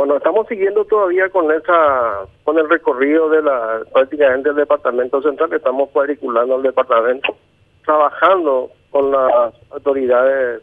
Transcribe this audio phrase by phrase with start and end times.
[0.00, 5.52] Bueno, estamos siguiendo todavía con esa, con el recorrido de la, prácticamente del departamento central,
[5.52, 7.36] estamos cuadriculando el departamento,
[7.84, 10.62] trabajando con las autoridades,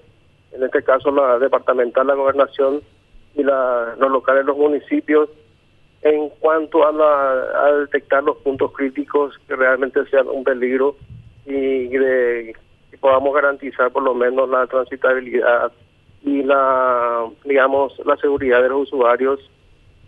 [0.53, 2.81] en este caso la departamental, la gobernación
[3.35, 5.29] y los locales, los municipios,
[6.01, 10.95] en cuanto a, la, a detectar los puntos críticos que realmente sean un peligro
[11.45, 12.55] y que
[12.99, 15.71] podamos garantizar por lo menos la transitabilidad
[16.23, 19.39] y la, digamos, la seguridad de los usuarios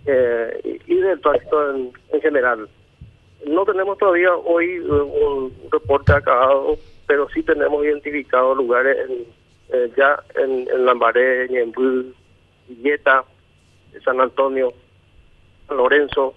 [0.06, 2.70] eh, y del tránsito en, general.
[3.46, 6.78] No tenemos todavía hoy eh, un reporte acabado,
[7.08, 9.26] pero sí tenemos identificados lugares en,
[9.70, 11.48] eh, ya en, en Lambaré,
[12.68, 13.24] Villeta,
[14.04, 14.74] San Antonio,
[15.70, 16.34] Lorenzo,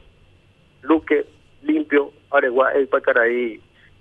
[0.83, 1.25] Luque,
[1.63, 3.61] Limpio, Areguá y Pacaraí.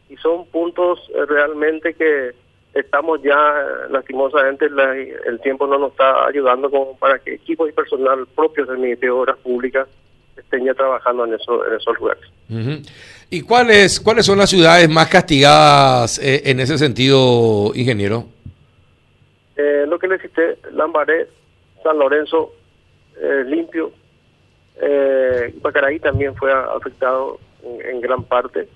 [0.09, 2.33] Y son puntos realmente que
[2.73, 3.37] estamos ya,
[3.89, 8.77] lastimosamente, el tiempo no nos está ayudando como para que equipos y personal propios del
[8.77, 9.87] Ministerio de Obras Públicas
[10.37, 12.23] estén ya trabajando en, eso, en esos lugares.
[13.29, 18.25] ¿Y cuáles cuáles son las ciudades más castigadas eh, en ese sentido, ingeniero?
[19.55, 21.27] Eh, lo que le cité, Lambaré,
[21.83, 22.53] San Lorenzo,
[23.21, 23.91] eh, Limpio,
[24.81, 28.67] eh, Pacaraí también fue afectado en, gran parte,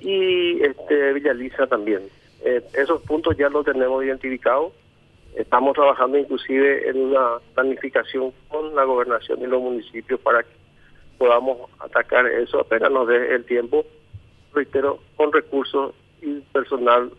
[0.00, 2.02] y este Villaliza también.
[2.44, 4.72] Eh, esos puntos ya los tenemos identificados.
[5.36, 10.50] Estamos trabajando inclusive en una planificación con la gobernación y los municipios para que
[11.18, 13.84] podamos atacar eso apenas nos dé el tiempo,
[14.52, 17.10] reitero, con recursos y personal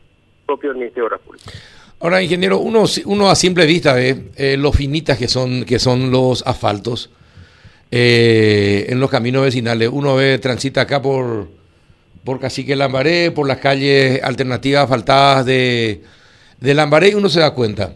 [0.46, 1.22] propio del Ministerio de Obras.
[2.00, 6.12] Ahora, ingeniero, uno, uno a simple vista ve eh, lo finitas que son, que son
[6.12, 7.10] los asfaltos
[7.90, 9.90] eh, en los caminos vecinales.
[9.92, 11.48] Uno ve, transita acá por
[12.24, 16.02] por Cacique Lambaré, por las calles alternativas faltadas de,
[16.60, 17.96] de Lambaré y uno se da cuenta.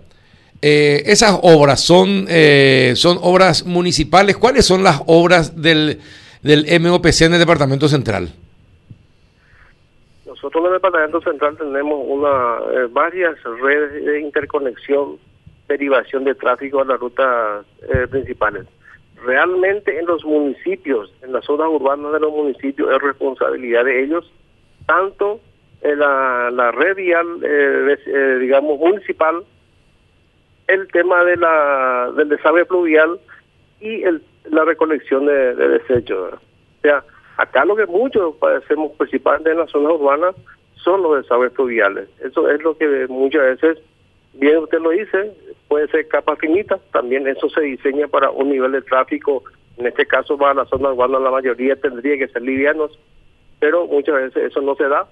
[0.61, 4.37] Eh, esas obras son, eh, son obras municipales.
[4.37, 5.99] ¿Cuáles son las obras del,
[6.41, 8.29] del MOPC en el Departamento Central?
[10.25, 15.17] Nosotros en el Departamento Central tenemos una eh, varias redes de interconexión,
[15.67, 17.65] derivación de tráfico a las rutas
[18.09, 18.65] principales
[19.23, 24.31] realmente en los municipios, en las zonas urbanas de los municipios, es responsabilidad de ellos,
[24.85, 25.39] tanto
[25.81, 29.43] la red vial, eh, eh, digamos, municipal,
[30.67, 33.19] el tema de la del desagüe pluvial
[33.79, 36.33] y el, la recolección de, desechos.
[36.33, 37.03] O sea,
[37.37, 40.35] acá lo que muchos padecemos principalmente en las zonas urbanas
[40.75, 42.09] son los desagües pluviales.
[42.21, 43.77] Eso es lo que muchas veces,
[44.33, 45.33] bien usted lo dice,
[45.67, 49.43] puede ser capa finita, también eso se diseña para un nivel de tráfico,
[49.77, 52.97] en este caso para la zona urbana la mayoría tendría que ser livianos,
[53.59, 55.07] pero muchas veces eso no se da.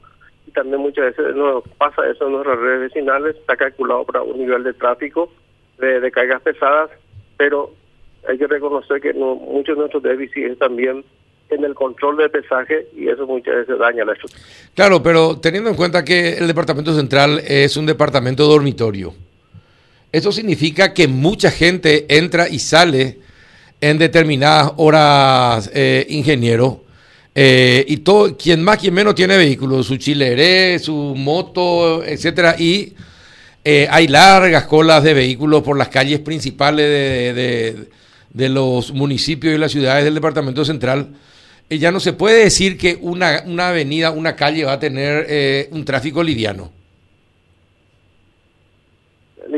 [0.48, 4.38] Y también muchas veces no pasa eso en nuestras redes vecinales, está calculado para un
[4.38, 5.32] nivel de tráfico
[5.80, 6.90] de, cargas pesadas,
[7.38, 7.72] pero
[8.28, 11.04] hay que reconocer que muchos de nuestros déficits también
[11.50, 14.44] en el control de pesaje y eso muchas veces daña la estructura.
[14.74, 19.14] Claro, pero teniendo en cuenta que el Departamento Central es un departamento dormitorio,
[20.16, 23.18] eso significa que mucha gente entra y sale
[23.82, 26.86] en determinadas horas, eh, ingeniero.
[27.36, 32.94] Eh, y todo, quien más, quien menos tiene vehículos, su chileré, su moto, etcétera, y
[33.66, 39.74] eh, hay largas colas de vehículos por las calles principales de, los municipios y las
[39.74, 41.10] ciudades del departamento central.
[41.70, 45.84] ya no se puede decir que una, una avenida, una calle va a tener un
[45.84, 46.72] tráfico liviano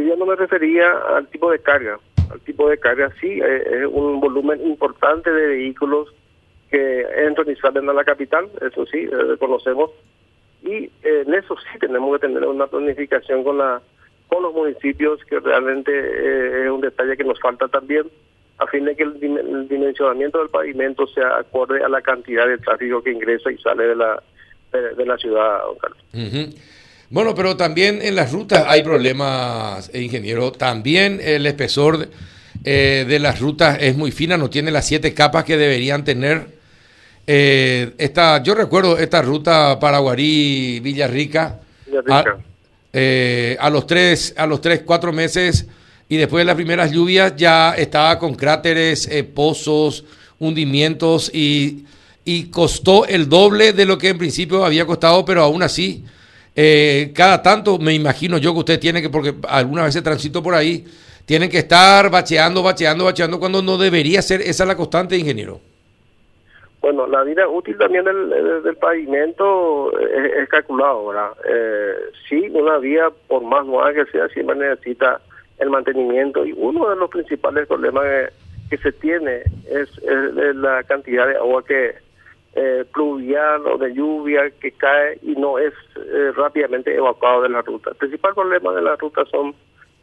[0.05, 1.97] yo no me refería al tipo de carga.
[2.29, 6.13] Al tipo de carga sí, eh, es un volumen importante de vehículos
[6.69, 9.91] que entran y salen a la capital, eso sí, eh, reconocemos.
[10.61, 13.81] Y eh, en eso sí tenemos que tener una planificación con la
[14.27, 18.03] con los municipios, que realmente es un detalle que nos falta también,
[18.57, 23.01] a fin de que el, dimensionamiento del pavimento sea acorde a la cantidad de tráfico
[23.01, 24.21] que ingresa y sale de la,
[24.73, 26.03] de, la ciudad, don Carlos.
[27.09, 30.51] Bueno, pero también en las rutas hay problemas, eh, ingeniero.
[30.51, 32.09] También el espesor
[32.65, 36.57] eh, de las rutas es muy fina, no tiene las siete capas que deberían tener.
[37.25, 41.59] Eh, esta, yo recuerdo esta ruta Paraguarí Villarrica.
[42.09, 42.23] A,
[43.59, 45.65] a, los tres, a los tres, cuatro meses
[46.09, 50.03] y después de las primeras lluvias ya estaba con cráteres, pozos,
[50.39, 51.85] hundimientos y,
[52.25, 56.03] y costó el doble de lo que en principio había costado, pero aún así
[56.59, 60.55] eh, cada tanto me imagino yo que usted tiene que, porque algunas veces transito por
[60.55, 60.83] ahí,
[61.23, 65.59] tienen que estar bacheando, bacheando, bacheando cuando no debería ser esa la constante, ingeniero.
[66.81, 71.31] Bueno, la vida útil también del, pavimento es, calculado, ¿verdad?
[71.47, 71.93] Eh,
[72.27, 75.21] sí, una vía, por más nueva que sea, siempre necesita
[75.59, 78.03] el mantenimiento y uno de los principales problemas
[78.71, 79.89] que se tiene es,
[80.55, 82.06] la cantidad de agua que
[82.59, 87.61] eh, pluvial o de lluvia que cae y no es eh, rápidamente evacuado de la
[87.61, 87.91] ruta.
[87.91, 89.53] El principal problema de la ruta son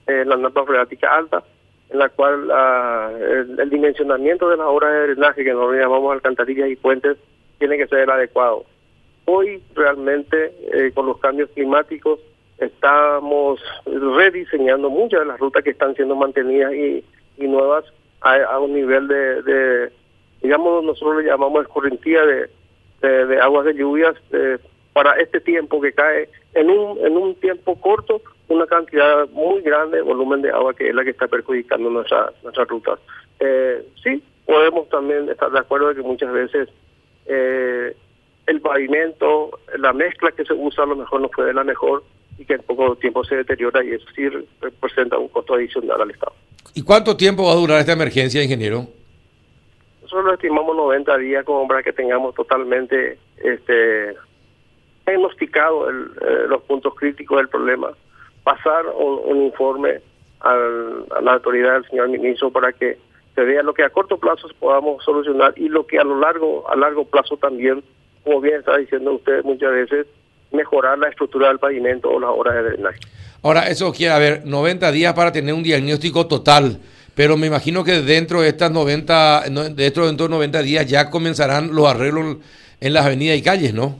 [0.06, 1.42] eh, las napas freáticas altas,
[1.90, 2.48] en la cual
[3.58, 7.16] el, dimensionamiento de las obras de drenaje que nosotros llamamos alcantarillas y puentes
[7.58, 8.64] tiene que ser adecuado.
[9.24, 12.20] Hoy realmente eh, con los cambios climáticos
[12.58, 17.04] estamos rediseñando muchas de las rutas que están siendo mantenidas y,
[17.38, 17.84] nuevas
[18.20, 19.90] a, un nivel de,
[20.44, 24.14] digamos, nosotros le llamamos escorrentía de, de, aguas de lluvias
[24.92, 29.96] para este tiempo que cae en un, en un tiempo corto una cantidad muy grande
[29.96, 32.98] de volumen de agua que es la que está perjudicando nuestra, nuestras rutas.
[33.40, 36.68] Eh, sí, podemos también estar de acuerdo de que muchas veces
[37.26, 37.96] eh,
[38.46, 42.04] el pavimento, la mezcla que se usa a lo mejor no fue de la mejor
[42.38, 44.28] y que en poco tiempo se deteriora y eso sí
[44.60, 46.34] representa un costo adicional al Estado.
[46.74, 48.86] ¿Y cuánto tiempo va a durar esta emergencia, ingeniero?
[50.14, 54.14] Nosotros estimamos 90 días como para que tengamos totalmente este
[55.04, 57.90] diagnosticado el, eh, los puntos críticos del problema,
[58.44, 60.00] pasar un, informe
[60.38, 60.54] a
[61.20, 62.96] la autoridad del señor ministro para que
[63.34, 66.70] se vea lo que a corto plazo podamos solucionar y lo que a lo largo
[66.70, 67.82] a largo plazo también,
[68.22, 70.06] como bien está diciendo usted muchas veces,
[70.52, 73.00] mejorar la estructura del pavimento o las horas de drenaje.
[73.42, 76.78] Ahora, eso quiere haber 90 días para tener un diagnóstico total,
[77.14, 79.44] pero me imagino que dentro de estas 90,
[79.74, 82.38] dentro de estos 90 días ya comenzarán los arreglos
[82.80, 83.96] en las avenidas y calles, ¿no?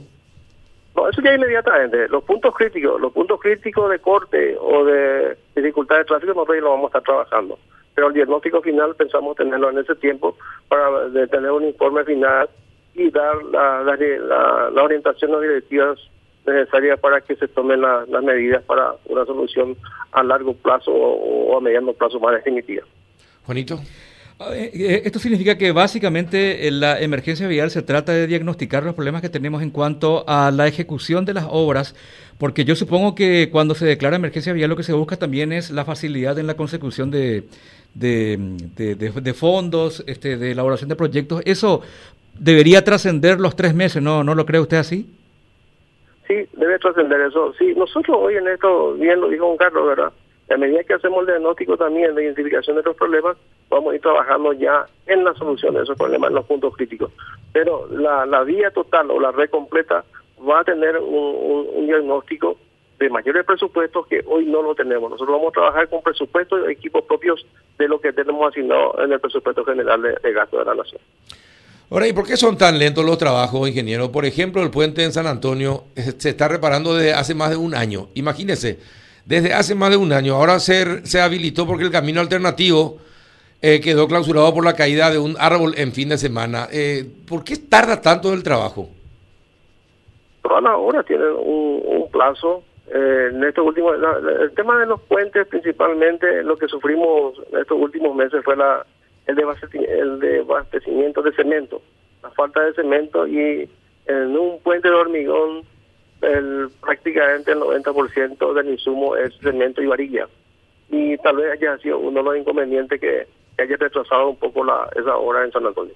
[0.95, 2.07] No, eso ya inmediatamente.
[2.07, 6.63] Los puntos críticos, los puntos críticos de corte o de dificultad de tráfico, nosotros ya
[6.63, 7.59] lo vamos a estar trabajando.
[7.93, 10.37] Pero el diagnóstico final pensamos tenerlo en ese tiempo
[10.67, 12.49] para tener un informe final
[12.93, 13.95] y dar la, la,
[14.71, 15.99] la, o directivas
[16.45, 19.75] necesarias para que se tomen las medidas para una solución
[20.11, 22.83] a largo plazo o, a mediano plazo más definitiva.
[23.45, 23.79] Juanito.
[24.51, 28.93] Eh, eh, esto significa que básicamente en la emergencia vial se trata de diagnosticar los
[28.93, 31.95] problemas que tenemos en cuanto a la ejecución de las obras,
[32.37, 35.71] porque yo supongo que cuando se declara emergencia vial lo que se busca también es
[35.71, 37.45] la facilidad en la consecución de,
[37.93, 41.41] de, fondos, este, de elaboración de proyectos.
[41.45, 41.81] Eso
[42.37, 44.25] debería trascender los tres meses, ¿no?
[44.25, 45.09] ¿No lo cree usted así?
[46.27, 47.53] Sí, debe trascender eso.
[47.57, 50.11] Sí, nosotros hoy en esto, bien lo dijo don Carlos, ¿verdad?
[50.49, 53.35] A medida que hacemos el diagnóstico también de identificación de los problemas,
[53.69, 57.11] vamos a ir trabajando ya en la solución de esos problemas, en los puntos críticos.
[57.51, 60.03] Pero la, la vía total o la red completa
[60.47, 62.57] va a tener un, diagnóstico
[62.99, 65.09] de mayores presupuestos que hoy no lo tenemos.
[65.11, 67.45] Nosotros vamos a trabajar con presupuestos y equipos propios
[67.77, 71.01] de lo que tenemos asignado en el presupuesto general de, gasto de la nación.
[71.89, 74.11] Ahora, ¿y por qué son tan lentos los trabajos, ingeniero?
[74.11, 77.57] Por ejemplo, el puente en San Antonio eh, se está reparando desde hace más de
[77.57, 78.07] un año.
[78.15, 78.79] Imagínese,
[79.25, 80.35] desde hace más de un año.
[80.35, 82.99] Ahora se, se habilitó porque el camino alternativo
[83.61, 86.67] eh, quedó clausurado por la caída de un árbol en fin de semana.
[86.71, 88.89] Eh, ¿Por qué tarda tanto el trabajo?
[90.43, 92.63] Las obras tienen un, plazo.
[92.87, 93.95] Eh, en estos últimos,
[94.39, 98.85] el tema de los puentes, principalmente, lo que sufrimos en estos últimos meses fue la
[99.25, 101.81] el, el desabastecimiento de cemento,
[102.21, 103.67] la falta de cemento y
[104.05, 105.63] en un puente de hormigón
[106.21, 110.27] el, prácticamente el 90% del insumo es cemento y varilla.
[110.89, 113.27] Y tal vez haya sido uno de los inconvenientes que,
[113.57, 115.93] haya retrasado un poco la, esa obra en San Antonio.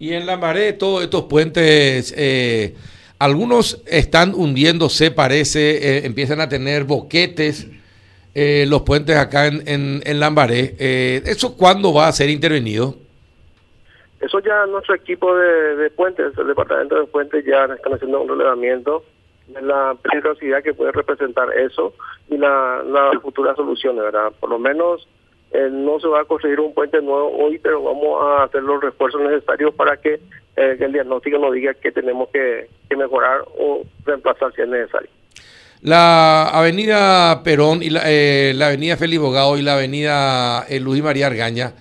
[0.00, 0.38] Y en la
[0.78, 2.74] todos estos puentes, eh,
[3.20, 7.68] algunos están hundiéndose, parece, eh, empiezan a tener boquetes.
[8.34, 10.74] Eh, los puentes acá en, en, en Lambaré.
[10.78, 12.96] ¿Eso cuándo va a ser intervenido?
[14.20, 18.28] Eso ya nuestro equipo de, de puentes, el departamento de puentes ya están haciendo un
[18.28, 19.04] relevamiento
[19.48, 21.94] de la peligrosidad que puede representar eso
[22.28, 24.32] y la, la futura solución, ¿verdad?
[24.38, 25.08] Por lo menos
[25.50, 28.82] eh, no se va a construir un puente nuevo hoy, pero vamos a hacer los
[28.82, 30.20] refuerzos necesarios para que,
[30.56, 35.08] eh, el diagnóstico nos diga que tenemos que, mejorar o reemplazar si es necesario.
[35.82, 41.28] La avenida Perón y la, eh, la avenida Félix Bogado y la avenida Luis María
[41.28, 41.74] Argaña,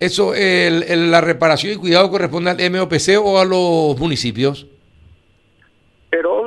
[0.00, 4.66] ¿eso, el, la reparación y cuidado corresponde al MOPC o a los municipios?
[6.08, 6.43] Perón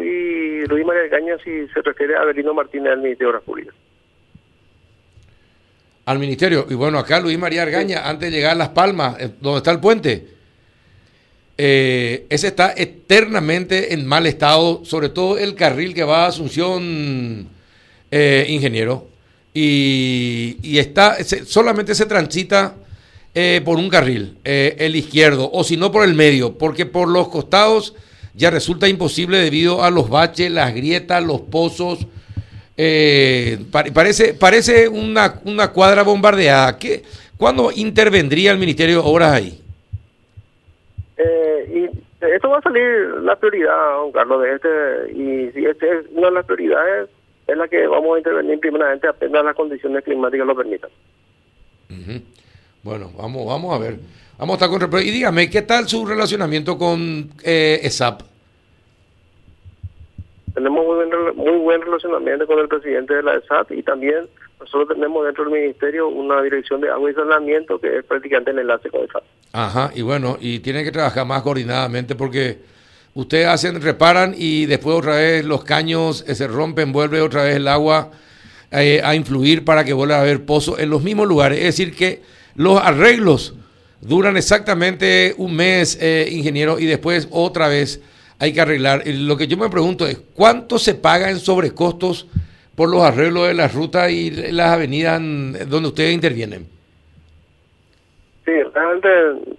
[0.00, 3.74] y Luis María Argaña si se refiere a Avelino Martínez del Ministerio de Obras Públicas.
[6.04, 6.66] Al ministerio.
[6.70, 9.70] Y bueno, acá Luis María Argaña, antes de llegar a Las Palmas, eh, donde está
[9.70, 10.26] el puente,
[11.58, 17.48] eh, ese está eternamente en mal estado, sobre todo el carril que va a Asunción,
[18.10, 19.06] eh, ingeniero,
[19.52, 22.74] y, está, solamente se transita
[23.64, 27.94] por un carril, el izquierdo, o si no por el medio, porque por los costados
[28.38, 32.06] ya resulta imposible debido a los baches, las grietas, los pozos,
[32.76, 36.78] eh, parece, parece una, una cuadra bombardeada.
[36.78, 37.02] ¿Qué,
[37.36, 39.60] ¿Cuándo intervendría el Ministerio de Obras ahí?
[41.16, 42.84] Eh, y esto va a salir
[43.22, 47.10] la prioridad, don Carlos, de este, y si este es una de las prioridades,
[47.48, 50.90] es la que vamos a intervenir primeramente apenas las condiciones climáticas lo permitan.
[51.90, 52.22] Ujú.
[52.84, 53.98] Bueno, vamos, vamos a ver.
[54.38, 55.02] Vamos a estar con...
[55.02, 58.22] Y dígame, ¿qué tal su relacionamiento con eh, ESAP?
[60.58, 64.26] Tenemos muy buen, muy buen relacionamiento con el presidente de la ESAT y también
[64.58, 68.58] nosotros tenemos dentro del ministerio una dirección de agua y saneamiento que es prácticamente el
[68.58, 69.22] enlace con ESAT.
[69.52, 72.58] Ajá, y bueno, y tienen que trabajar más coordinadamente porque
[73.14, 77.54] ustedes hacen, reparan y después otra vez los caños eh, se rompen, vuelve otra vez
[77.54, 78.10] el agua
[78.72, 81.58] eh, a influir para que vuelva a haber pozos en los mismos lugares.
[81.58, 82.22] Es decir, que
[82.56, 83.54] los arreglos
[84.00, 88.02] duran exactamente un mes, eh, ingeniero, y después otra vez
[88.38, 89.02] hay que arreglar.
[89.06, 92.26] Lo que yo me pregunto es, ¿cuánto se paga en sobrecostos
[92.74, 96.66] por los arreglos de las rutas y las avenidas en- donde ustedes intervienen?
[98.44, 99.08] Sí, realmente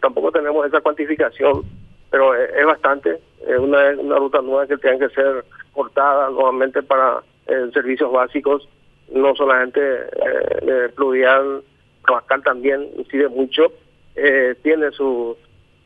[0.01, 1.63] tampoco tenemos esa cuantificación,
[2.09, 3.19] pero es, bastante.
[3.47, 8.67] Es una, una ruta nueva que tiene que ser cortada nuevamente para eh, servicios básicos,
[9.13, 11.61] no solamente eh, pluvial,
[12.05, 13.71] Tabascal también incide mucho,
[14.15, 15.37] eh, tiene su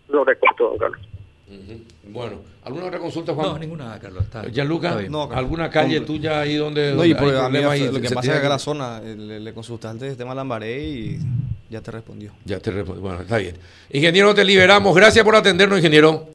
[0.10, 1.02] sobrecosto, don Carlos.
[2.08, 3.48] Bueno, ¿alguna otra consulta, Juan?
[3.48, 4.24] No, ninguna, Carlos.
[4.24, 5.12] Está, Gianluca, está bien.
[5.12, 5.38] No, Carlos.
[5.38, 8.28] ¿alguna calle tuya ahí donde, No, y por, hay a mí problemas lo que pasa
[8.28, 11.20] es que acá la zona, le, le consultaste el tema Lambaré y
[11.70, 12.32] ya te respondió.
[12.46, 13.02] Ya te respondo.
[13.02, 13.56] Bueno, está bien.
[13.92, 14.96] Ingeniero, te liberamos.
[14.96, 16.28] Gracias por atendernos, ingeniero.